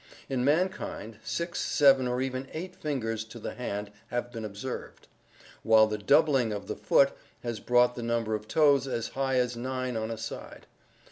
In 0.29 0.43
mankind, 0.43 1.19
six, 1.23 1.59
seven, 1.59 2.07
or 2.07 2.23
even 2.23 2.49
eight 2.53 2.75
fingers 2.75 3.23
to 3.25 3.37
the 3.37 3.53
hand 3.53 3.91
have 4.07 4.31
been 4.31 4.43
observed 4.43 5.03
(see 5.03 5.09
Fig. 5.09 5.51
16), 5.57 5.59
while 5.61 5.85
the 5.85 5.97
doubling 5.99 6.51
of 6.51 6.65
the 6.65 6.75
foot 6.75 7.15
has 7.43 7.59
brought 7.59 7.93
the 7.93 8.01
number 8.01 8.33
of 8.33 8.47
toes 8.47 8.87
as 8.87 9.09
high 9.09 9.35
as 9.35 9.55
nine 9.55 9.95
on 9.95 10.09
a 10.09 10.17
side. 10.17 10.65